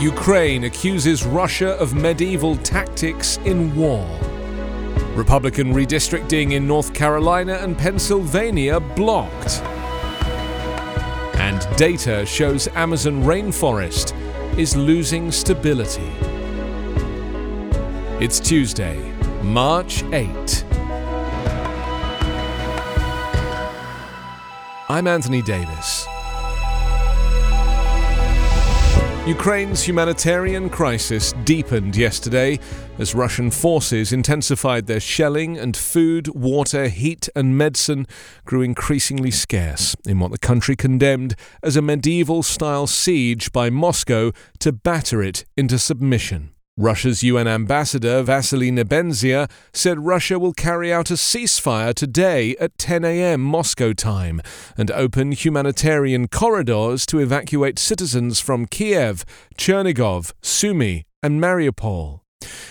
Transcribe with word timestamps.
Ukraine 0.00 0.62
accuses 0.62 1.26
Russia 1.26 1.70
of 1.70 1.92
medieval 1.92 2.54
tactics 2.58 3.38
in 3.38 3.74
war. 3.74 4.06
Republican 5.16 5.72
redistricting 5.74 6.52
in 6.52 6.68
North 6.68 6.94
Carolina 6.94 7.54
and 7.54 7.76
Pennsylvania 7.76 8.78
blocked. 8.78 9.60
And 11.40 11.66
data 11.76 12.24
shows 12.24 12.68
Amazon 12.76 13.24
rainforest 13.24 14.14
is 14.56 14.76
losing 14.76 15.32
stability. 15.32 16.12
It's 18.24 18.38
Tuesday, 18.38 19.12
March 19.42 20.04
8. 20.12 20.64
I'm 24.88 25.08
Anthony 25.08 25.42
Davis. 25.42 26.06
Ukraine's 29.28 29.82
humanitarian 29.82 30.70
crisis 30.70 31.34
deepened 31.44 31.94
yesterday 31.94 32.58
as 32.98 33.14
Russian 33.14 33.50
forces 33.50 34.10
intensified 34.10 34.86
their 34.86 35.00
shelling 35.00 35.58
and 35.58 35.76
food, 35.76 36.28
water, 36.28 36.88
heat, 36.88 37.28
and 37.36 37.58
medicine 37.58 38.06
grew 38.46 38.62
increasingly 38.62 39.30
scarce 39.30 39.94
in 40.06 40.18
what 40.18 40.30
the 40.30 40.38
country 40.38 40.76
condemned 40.76 41.34
as 41.62 41.76
a 41.76 41.82
medieval 41.82 42.42
style 42.42 42.86
siege 42.86 43.52
by 43.52 43.68
Moscow 43.68 44.32
to 44.60 44.72
batter 44.72 45.22
it 45.22 45.44
into 45.58 45.78
submission. 45.78 46.48
Russia's 46.80 47.24
UN 47.24 47.48
ambassador 47.48 48.22
Vasily 48.22 48.70
Nebenzia 48.70 49.50
said 49.72 50.06
Russia 50.06 50.38
will 50.38 50.52
carry 50.52 50.92
out 50.92 51.10
a 51.10 51.14
ceasefire 51.14 51.92
today 51.92 52.54
at 52.60 52.78
10 52.78 53.04
a.m. 53.04 53.40
Moscow 53.40 53.92
time 53.92 54.40
and 54.76 54.88
open 54.92 55.32
humanitarian 55.32 56.28
corridors 56.28 57.04
to 57.06 57.18
evacuate 57.18 57.80
citizens 57.80 58.38
from 58.38 58.64
Kiev, 58.64 59.24
Chernigov, 59.56 60.32
Sumy, 60.40 61.02
and 61.20 61.40
Mariupol. 61.40 62.20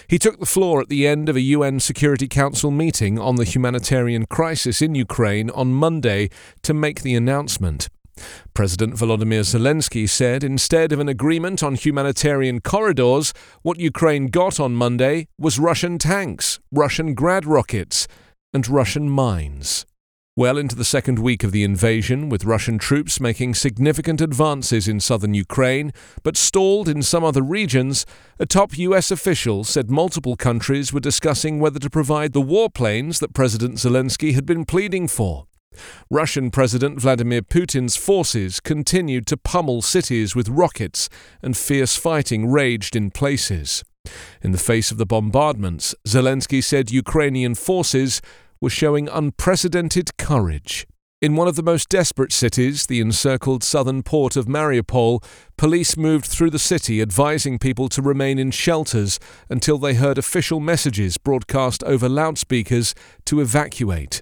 He 0.07 0.17
took 0.17 0.39
the 0.39 0.45
floor 0.45 0.79
at 0.79 0.87
the 0.87 1.05
end 1.05 1.27
of 1.27 1.35
a 1.35 1.41
UN 1.41 1.81
Security 1.81 2.29
Council 2.29 2.71
meeting 2.71 3.19
on 3.19 3.35
the 3.35 3.43
humanitarian 3.43 4.25
crisis 4.25 4.81
in 4.81 4.95
Ukraine 4.95 5.49
on 5.49 5.73
Monday 5.73 6.29
to 6.61 6.73
make 6.73 7.01
the 7.01 7.13
announcement. 7.13 7.89
President 8.53 8.95
Volodymyr 8.95 9.41
Zelensky 9.41 10.07
said 10.07 10.43
instead 10.43 10.91
of 10.91 10.99
an 10.99 11.09
agreement 11.09 11.63
on 11.63 11.75
humanitarian 11.75 12.61
corridors, 12.61 13.33
what 13.61 13.79
Ukraine 13.79 14.27
got 14.27 14.59
on 14.59 14.75
Monday 14.75 15.27
was 15.39 15.59
Russian 15.59 15.97
tanks, 15.97 16.59
Russian 16.71 17.13
grad 17.13 17.45
rockets, 17.45 18.07
and 18.53 18.67
Russian 18.67 19.09
mines. 19.09 19.85
Well 20.37 20.59
into 20.59 20.75
the 20.75 20.85
second 20.85 21.17
week 21.17 21.43
of 21.43 21.51
the 21.51 21.63
invasion, 21.63 22.29
with 22.29 22.45
Russian 22.45 22.77
troops 22.77 23.19
making 23.19 23.55
significant 23.55 24.21
advances 24.21 24.87
in 24.87 24.99
southern 24.99 25.33
Ukraine, 25.33 25.91
but 26.21 26.37
stalled 26.37 26.87
in 26.87 27.01
some 27.01 27.23
other 27.23 27.41
regions, 27.41 28.05
a 28.37 28.45
top 28.45 28.77
US 28.77 29.09
official 29.09 29.63
said 29.63 29.89
multiple 29.89 30.35
countries 30.35 30.93
were 30.93 30.99
discussing 30.99 31.59
whether 31.59 31.79
to 31.79 31.89
provide 31.89 32.33
the 32.33 32.41
warplanes 32.43 33.19
that 33.19 33.33
President 33.33 33.77
Zelensky 33.77 34.35
had 34.35 34.45
been 34.45 34.63
pleading 34.63 35.07
for. 35.07 35.46
Russian 36.09 36.51
President 36.51 36.99
Vladimir 36.99 37.41
Putin's 37.41 37.95
forces 37.95 38.59
continued 38.59 39.27
to 39.27 39.37
pummel 39.37 39.81
cities 39.81 40.35
with 40.35 40.49
rockets, 40.49 41.09
and 41.41 41.55
fierce 41.55 41.95
fighting 41.95 42.49
raged 42.49 42.95
in 42.95 43.11
places. 43.11 43.83
In 44.41 44.51
the 44.51 44.57
face 44.57 44.91
of 44.91 44.97
the 44.97 45.05
bombardments, 45.05 45.93
Zelensky 46.07 46.63
said 46.63 46.91
Ukrainian 46.91 47.55
forces 47.55 48.21
were 48.61 48.69
showing 48.69 49.09
unprecedented 49.09 50.17
courage. 50.17 50.87
In 51.19 51.35
one 51.35 51.47
of 51.47 51.55
the 51.55 51.63
most 51.63 51.89
desperate 51.89 52.31
cities, 52.31 52.85
the 52.85 52.99
encircled 52.99 53.63
southern 53.63 54.03
port 54.03 54.35
of 54.35 54.45
Mariupol, 54.45 55.23
police 55.57 55.97
moved 55.97 56.25
through 56.25 56.51
the 56.51 56.59
city 56.59 57.01
advising 57.01 57.57
people 57.57 57.89
to 57.89 58.03
remain 58.03 58.37
in 58.37 58.51
shelters 58.51 59.19
until 59.49 59.79
they 59.79 59.95
heard 59.95 60.19
official 60.19 60.59
messages 60.59 61.17
broadcast 61.17 61.83
over 61.85 62.07
loudspeakers 62.07 62.93
to 63.25 63.41
evacuate. 63.41 64.21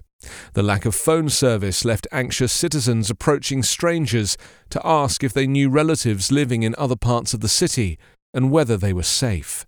The 0.54 0.62
lack 0.62 0.84
of 0.84 0.94
phone 0.94 1.28
service 1.28 1.84
left 1.84 2.06
anxious 2.12 2.52
citizens 2.52 3.10
approaching 3.10 3.62
strangers 3.62 4.36
to 4.70 4.80
ask 4.84 5.22
if 5.22 5.32
they 5.32 5.46
knew 5.46 5.68
relatives 5.68 6.32
living 6.32 6.62
in 6.62 6.74
other 6.76 6.96
parts 6.96 7.34
of 7.34 7.40
the 7.40 7.48
city 7.48 7.98
and 8.32 8.50
whether 8.50 8.76
they 8.76 8.92
were 8.92 9.02
safe. 9.02 9.66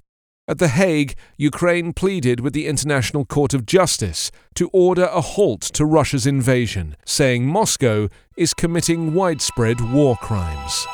At 0.49 0.59
The 0.59 0.69
Hague, 0.69 1.15
Ukraine 1.37 1.93
pleaded 1.93 2.41
with 2.41 2.55
the 2.55 2.67
International 2.67 3.27
Court 3.27 3.53
of 3.53 3.67
Justice 3.67 4.31
to 4.55 4.71
order 4.73 5.05
a 5.05 5.21
halt 5.21 5.61
to 5.61 5.85
Russia's 5.85 6.27
invasion, 6.27 6.97
saying 7.05 7.47
Moscow 7.47 8.09
is 8.35 8.55
committing 8.55 9.13
widespread 9.13 9.93
war 9.93 10.17
crimes. 10.17 10.87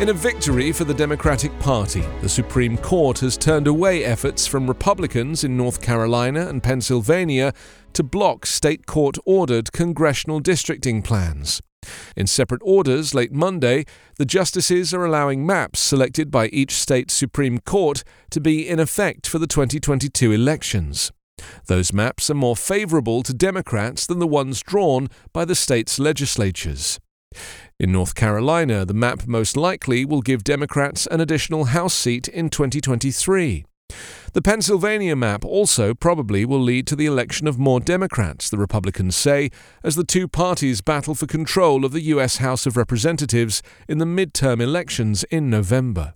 In 0.00 0.08
a 0.08 0.14
victory 0.14 0.72
for 0.72 0.84
the 0.84 0.94
Democratic 0.94 1.56
Party, 1.58 2.02
the 2.22 2.28
Supreme 2.30 2.78
Court 2.78 3.18
has 3.18 3.36
turned 3.36 3.66
away 3.66 4.02
efforts 4.02 4.46
from 4.46 4.66
Republicans 4.66 5.44
in 5.44 5.58
North 5.58 5.82
Carolina 5.82 6.48
and 6.48 6.62
Pennsylvania 6.62 7.52
to 7.92 8.02
block 8.02 8.46
state 8.46 8.86
court 8.86 9.18
ordered 9.26 9.72
congressional 9.72 10.40
districting 10.40 11.02
plans. 11.02 11.60
In 12.16 12.26
separate 12.26 12.62
orders 12.64 13.14
late 13.14 13.30
Monday, 13.30 13.84
the 14.16 14.24
justices 14.24 14.94
are 14.94 15.04
allowing 15.04 15.44
maps 15.44 15.80
selected 15.80 16.30
by 16.30 16.46
each 16.46 16.72
state 16.72 17.10
Supreme 17.10 17.58
Court 17.58 18.02
to 18.30 18.40
be 18.40 18.66
in 18.66 18.80
effect 18.80 19.26
for 19.26 19.38
the 19.38 19.46
2022 19.46 20.32
elections. 20.32 21.12
Those 21.66 21.92
maps 21.92 22.30
are 22.30 22.34
more 22.34 22.56
favorable 22.56 23.22
to 23.22 23.34
Democrats 23.34 24.06
than 24.06 24.18
the 24.18 24.26
ones 24.26 24.62
drawn 24.62 25.08
by 25.34 25.44
the 25.44 25.54
state's 25.54 25.98
legislatures. 25.98 26.98
In 27.78 27.92
North 27.92 28.14
Carolina, 28.14 28.84
the 28.84 28.94
map 28.94 29.26
most 29.26 29.56
likely 29.56 30.04
will 30.04 30.20
give 30.20 30.44
Democrats 30.44 31.06
an 31.06 31.20
additional 31.20 31.66
House 31.66 31.94
seat 31.94 32.28
in 32.28 32.50
2023. 32.50 33.64
The 34.32 34.42
Pennsylvania 34.42 35.16
map 35.16 35.44
also 35.44 35.94
probably 35.94 36.44
will 36.44 36.60
lead 36.60 36.86
to 36.88 36.96
the 36.96 37.06
election 37.06 37.48
of 37.48 37.58
more 37.58 37.80
Democrats, 37.80 38.48
the 38.48 38.58
Republicans 38.58 39.16
say, 39.16 39.50
as 39.82 39.96
the 39.96 40.04
two 40.04 40.28
parties 40.28 40.80
battle 40.80 41.14
for 41.14 41.26
control 41.26 41.84
of 41.84 41.92
the 41.92 42.02
U.S. 42.02 42.36
House 42.36 42.66
of 42.66 42.76
Representatives 42.76 43.62
in 43.88 43.98
the 43.98 44.04
midterm 44.04 44.60
elections 44.60 45.24
in 45.24 45.50
November. 45.50 46.14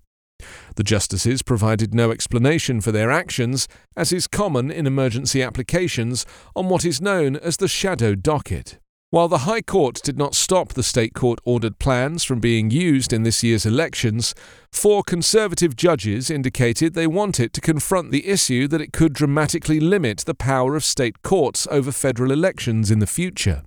The 0.77 0.85
justices 0.85 1.43
provided 1.43 1.95
no 1.95 2.11
explanation 2.11 2.81
for 2.81 2.93
their 2.93 3.11
actions, 3.11 3.69
as 3.97 4.13
is 4.13 4.27
common 4.27 4.71
in 4.71 4.87
emergency 4.87 5.43
applications, 5.43 6.27
on 6.55 6.69
what 6.69 6.85
is 6.85 7.01
known 7.01 7.37
as 7.37 7.57
the 7.57 7.69
shadow 7.69 8.15
docket. 8.15 8.79
While 9.15 9.29
the 9.29 9.47
High 9.47 9.63
Court 9.63 10.01
did 10.03 10.19
not 10.19 10.35
stop 10.35 10.71
the 10.71 10.83
state 10.83 11.15
court 11.15 11.39
ordered 11.45 11.79
plans 11.79 12.25
from 12.25 12.41
being 12.41 12.73
used 12.73 13.13
in 13.13 13.23
this 13.23 13.45
year's 13.45 13.65
elections, 13.65 14.35
four 14.73 15.05
conservative 15.05 15.77
judges 15.77 16.31
indicated 16.31 16.95
they 16.95 17.07
want 17.07 17.39
it 17.39 17.53
to 17.53 17.61
confront 17.61 18.11
the 18.11 18.27
issue 18.27 18.67
that 18.67 18.81
it 18.81 18.93
could 18.93 19.13
dramatically 19.13 19.79
limit 19.79 20.25
the 20.27 20.35
power 20.35 20.75
of 20.75 20.83
state 20.83 21.23
courts 21.23 21.69
over 21.71 21.93
federal 21.93 22.33
elections 22.33 22.91
in 22.91 22.99
the 22.99 23.07
future. 23.07 23.63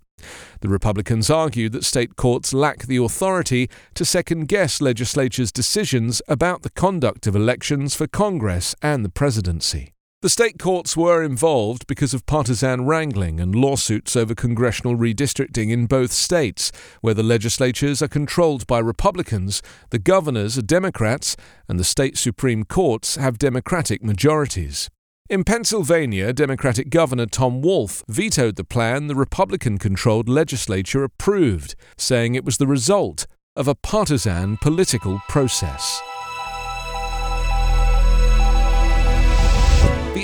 The 0.60 0.68
Republicans 0.68 1.30
argued 1.30 1.72
that 1.72 1.86
state 1.86 2.18
courts 2.18 2.54
lack 2.54 2.80
the 2.80 2.98
authority 2.98 3.70
to 3.94 4.04
second 4.04 4.50
guess 4.50 4.82
legislatures' 4.82 5.54
decisions 5.54 6.22
about 6.28 6.64
the 6.64 6.72
conduct 6.72 7.26
of 7.26 7.38
elections 7.38 7.96
for 7.96 8.06
Congress 8.06 8.76
and 8.82 9.06
the 9.06 9.10
presidency. 9.10 9.94
The 10.24 10.30
state 10.30 10.58
courts 10.58 10.98
were 10.98 11.22
involved 11.22 11.86
because 11.86 12.16
of 12.16 12.26
partisan 12.26 12.86
wrangling 12.86 13.40
and 13.40 13.54
lawsuits 13.54 14.16
over 14.16 14.34
congressional 14.34 14.98
redistricting 14.98 15.70
in 15.70 15.86
both 15.86 16.12
states, 16.12 16.72
where 17.02 17.14
the 17.14 17.22
legislatures 17.22 18.02
are 18.02 18.08
controlled 18.08 18.66
by 18.66 18.80
Republicans, 18.80 19.62
the 19.92 20.00
governors 20.00 20.58
are 20.58 20.64
Democrats, 20.64 21.38
and 21.70 21.80
the 21.80 21.84
state 21.84 22.18
Supreme 22.18 22.64
Courts 22.64 23.16
have 23.18 23.38
Democratic 23.38 24.04
majorities. 24.04 24.90
In 25.30 25.44
Pennsylvania, 25.44 26.34
Democratic 26.34 26.90
Governor 26.90 27.28
Tom 27.28 27.62
Wolf 27.62 28.04
vetoed 28.08 28.56
the 28.56 28.64
plan 28.64 29.06
the 29.06 29.14
Republican 29.14 29.78
controlled 29.78 30.28
legislature 30.28 31.04
approved, 31.04 31.76
saying 31.96 32.34
it 32.34 32.44
was 32.44 32.58
the 32.58 32.66
result 32.66 33.28
of 33.56 33.68
a 33.68 33.76
partisan 33.76 34.58
political 34.58 35.22
process. 35.30 36.02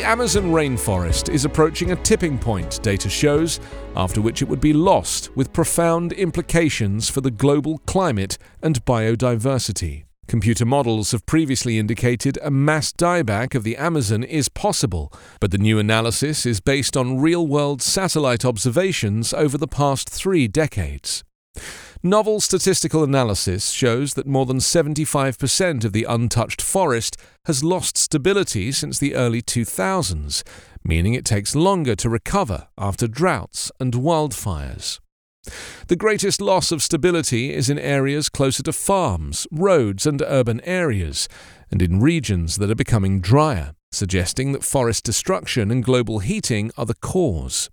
The 0.03 0.09
Amazon 0.09 0.51
rainforest 0.51 1.33
is 1.33 1.45
approaching 1.45 1.93
a 1.93 1.95
tipping 1.95 2.37
point, 2.37 2.83
data 2.83 3.09
shows, 3.09 3.61
after 3.95 4.19
which 4.19 4.41
it 4.41 4.49
would 4.49 4.59
be 4.59 4.73
lost, 4.73 5.33
with 5.33 5.53
profound 5.53 6.11
implications 6.11 7.09
for 7.09 7.21
the 7.21 7.31
global 7.31 7.77
climate 7.85 8.37
and 8.61 8.83
biodiversity. 8.83 10.03
Computer 10.27 10.65
models 10.65 11.13
have 11.13 11.25
previously 11.25 11.79
indicated 11.79 12.37
a 12.43 12.51
mass 12.51 12.91
dieback 12.91 13.55
of 13.55 13.63
the 13.63 13.77
Amazon 13.77 14.25
is 14.25 14.49
possible, 14.49 15.09
but 15.39 15.51
the 15.51 15.57
new 15.57 15.79
analysis 15.79 16.45
is 16.45 16.59
based 16.59 16.97
on 16.97 17.21
real 17.21 17.47
world 17.47 17.81
satellite 17.81 18.43
observations 18.43 19.33
over 19.33 19.57
the 19.57 19.69
past 19.69 20.09
three 20.09 20.49
decades. 20.49 21.23
Novel 22.05 22.41
statistical 22.41 23.01
analysis 23.01 23.69
shows 23.69 24.15
that 24.15 24.27
more 24.27 24.45
than 24.45 24.57
75% 24.57 25.85
of 25.85 25.93
the 25.93 26.03
untouched 26.03 26.61
forest 26.61 27.15
has 27.45 27.63
lost 27.63 27.97
stability 27.97 28.73
since 28.73 28.99
the 28.99 29.15
early 29.15 29.41
2000s, 29.41 30.43
meaning 30.83 31.13
it 31.13 31.23
takes 31.23 31.55
longer 31.55 31.95
to 31.95 32.09
recover 32.09 32.67
after 32.77 33.07
droughts 33.07 33.71
and 33.79 33.93
wildfires. 33.93 34.99
The 35.87 35.95
greatest 35.95 36.41
loss 36.41 36.73
of 36.73 36.83
stability 36.83 37.53
is 37.53 37.69
in 37.69 37.79
areas 37.79 38.27
closer 38.27 38.63
to 38.63 38.73
farms, 38.73 39.47
roads, 39.49 40.05
and 40.05 40.21
urban 40.27 40.59
areas, 40.65 41.29
and 41.71 41.81
in 41.81 42.01
regions 42.01 42.57
that 42.57 42.69
are 42.69 42.75
becoming 42.75 43.21
drier, 43.21 43.75
suggesting 43.93 44.51
that 44.51 44.65
forest 44.65 45.05
destruction 45.05 45.71
and 45.71 45.81
global 45.81 46.19
heating 46.19 46.69
are 46.77 46.85
the 46.85 46.95
cause. 46.95 47.69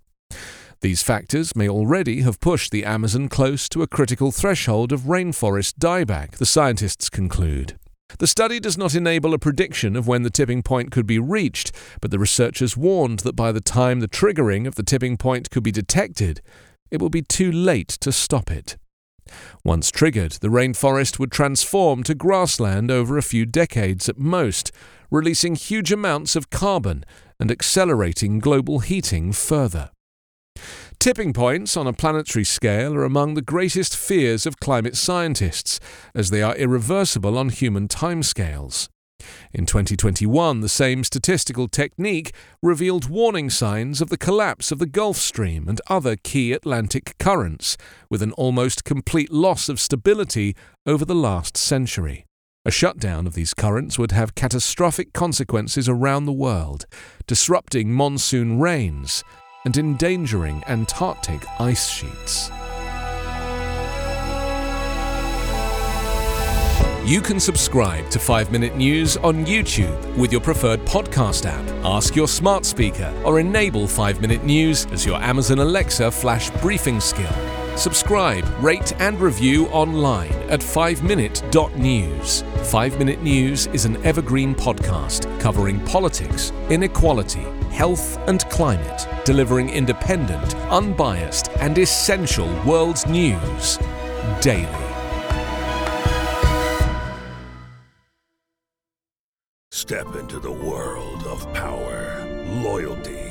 These 0.81 1.03
factors 1.03 1.55
may 1.55 1.69
already 1.69 2.21
have 2.21 2.39
pushed 2.39 2.71
the 2.71 2.85
Amazon 2.85 3.29
close 3.29 3.69
to 3.69 3.83
a 3.83 3.87
critical 3.87 4.31
threshold 4.31 4.91
of 4.91 5.01
rainforest 5.01 5.75
dieback, 5.75 6.37
the 6.37 6.45
scientists 6.45 7.07
conclude. 7.07 7.77
The 8.17 8.25
study 8.25 8.59
does 8.59 8.79
not 8.79 8.95
enable 8.95 9.35
a 9.35 9.39
prediction 9.39 9.95
of 9.95 10.07
when 10.07 10.23
the 10.23 10.31
tipping 10.31 10.63
point 10.63 10.89
could 10.89 11.05
be 11.05 11.19
reached, 11.19 11.71
but 12.01 12.09
the 12.09 12.17
researchers 12.17 12.75
warned 12.75 13.19
that 13.19 13.35
by 13.35 13.51
the 13.51 13.61
time 13.61 13.99
the 13.99 14.07
triggering 14.07 14.65
of 14.65 14.73
the 14.73 14.81
tipping 14.81 15.17
point 15.17 15.51
could 15.51 15.61
be 15.61 15.71
detected, 15.71 16.41
it 16.89 16.99
will 16.99 17.11
be 17.11 17.21
too 17.21 17.51
late 17.51 17.89
to 17.89 18.11
stop 18.11 18.49
it. 18.49 18.75
Once 19.63 19.91
triggered, 19.91 20.31
the 20.41 20.49
rainforest 20.49 21.19
would 21.19 21.31
transform 21.31 22.01
to 22.03 22.15
grassland 22.15 22.89
over 22.89 23.19
a 23.19 23.23
few 23.23 23.45
decades 23.45 24.09
at 24.09 24.17
most, 24.17 24.71
releasing 25.11 25.53
huge 25.53 25.91
amounts 25.91 26.35
of 26.35 26.49
carbon 26.49 27.05
and 27.39 27.51
accelerating 27.51 28.39
global 28.39 28.79
heating 28.79 29.31
further. 29.31 29.91
Tipping 31.01 31.33
points 31.33 31.75
on 31.75 31.87
a 31.87 31.93
planetary 31.93 32.43
scale 32.43 32.93
are 32.93 33.03
among 33.03 33.33
the 33.33 33.41
greatest 33.41 33.97
fears 33.97 34.45
of 34.45 34.59
climate 34.59 34.95
scientists, 34.95 35.79
as 36.13 36.29
they 36.29 36.43
are 36.43 36.55
irreversible 36.55 37.39
on 37.39 37.49
human 37.49 37.87
timescales. 37.87 38.87
In 39.51 39.65
2021, 39.65 40.61
the 40.61 40.69
same 40.69 41.03
statistical 41.03 41.67
technique 41.67 42.35
revealed 42.61 43.09
warning 43.09 43.49
signs 43.49 43.99
of 43.99 44.09
the 44.09 44.17
collapse 44.17 44.71
of 44.71 44.77
the 44.77 44.85
Gulf 44.85 45.17
Stream 45.17 45.67
and 45.67 45.81
other 45.87 46.15
key 46.15 46.53
Atlantic 46.53 47.15
currents, 47.17 47.77
with 48.11 48.21
an 48.21 48.31
almost 48.33 48.83
complete 48.83 49.31
loss 49.31 49.69
of 49.69 49.79
stability 49.79 50.55
over 50.85 51.03
the 51.03 51.15
last 51.15 51.57
century. 51.57 52.27
A 52.63 52.69
shutdown 52.69 53.25
of 53.25 53.33
these 53.33 53.55
currents 53.55 53.97
would 53.97 54.11
have 54.11 54.35
catastrophic 54.35 55.13
consequences 55.13 55.89
around 55.89 56.27
the 56.27 56.31
world, 56.31 56.85
disrupting 57.25 57.91
monsoon 57.91 58.59
rains 58.59 59.23
and 59.65 59.77
endangering 59.77 60.63
Antarctic 60.67 61.43
ice 61.59 61.89
sheets. 61.89 62.51
You 67.05 67.19
can 67.19 67.39
subscribe 67.39 68.09
to 68.11 68.19
5 68.19 68.51
Minute 68.51 68.75
News 68.75 69.17
on 69.17 69.43
YouTube 69.45 70.15
with 70.17 70.31
your 70.31 70.39
preferred 70.39 70.81
podcast 70.81 71.47
app. 71.47 71.67
Ask 71.83 72.15
your 72.15 72.27
smart 72.27 72.63
speaker 72.63 73.11
or 73.25 73.39
enable 73.39 73.87
5 73.87 74.21
Minute 74.21 74.43
News 74.43 74.85
as 74.91 75.03
your 75.03 75.19
Amazon 75.19 75.59
Alexa 75.59 76.11
flash 76.11 76.51
briefing 76.61 76.99
skill. 76.99 77.33
Subscribe, 77.75 78.45
rate, 78.63 78.93
and 79.01 79.19
review 79.19 79.67
online 79.69 80.31
at 80.49 80.59
5minute.news. 80.59 82.43
5 82.71 82.99
Minute 82.99 83.23
News 83.23 83.65
is 83.67 83.85
an 83.85 83.97
evergreen 84.05 84.53
podcast 84.53 85.39
covering 85.39 85.79
politics, 85.85 86.51
inequality, 86.69 87.47
health, 87.71 88.17
and 88.27 88.41
climate, 88.49 89.07
delivering 89.25 89.69
independent, 89.69 90.55
unbiased, 90.69 91.49
and 91.59 91.77
essential 91.77 92.47
world 92.65 92.97
news 93.09 93.79
daily. 94.41 94.67
Step 99.71 100.15
into 100.15 100.39
the 100.39 100.51
world 100.51 101.23
of 101.23 101.51
power, 101.53 102.25
loyalty, 102.61 103.30